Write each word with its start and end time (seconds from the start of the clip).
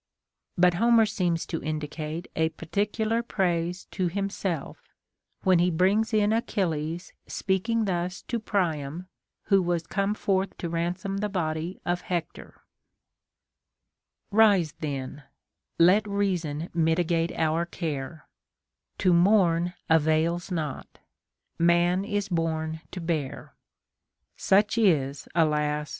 7. 0.55 0.61
But 0.61 0.73
Homer 0.79 1.05
seems 1.05 1.45
to 1.45 1.61
indicate 1.61 2.27
a 2.35 2.49
particular 2.49 3.21
praise 3.21 3.85
to 3.91 4.07
himself, 4.07 4.81
when 5.43 5.59
he 5.59 5.69
brings 5.69 6.11
in 6.11 6.33
Achilles 6.33 7.13
speaking 7.27 7.85
thus 7.85 8.23
to 8.23 8.39
Priam, 8.39 9.05
who 9.43 9.61
was 9.61 9.85
come 9.85 10.15
forth 10.15 10.57
to 10.57 10.69
ransom 10.69 11.17
the 11.17 11.29
body 11.29 11.79
of 11.85 12.01
Hector:— 12.01 12.63
Rise 14.41 14.73
then; 14.79 15.21
let 15.77 16.07
reason 16.07 16.71
mitigate 16.73 17.31
our 17.33 17.67
care: 17.67 18.27
To 18.97 19.13
mourn 19.13 19.75
avails 19.87 20.49
not: 20.51 20.97
man 21.59 22.03
is 22.05 22.27
born 22.27 22.81
to 22.89 22.99
bear. 22.99 23.53
Such 24.35 24.79
is, 24.79 25.27
alas 25.35 25.89